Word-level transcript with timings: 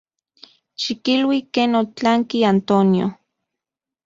Xikilui 0.83 1.39
ken 1.53 1.71
otlanki 1.81 2.37
Antonio. 2.53 3.07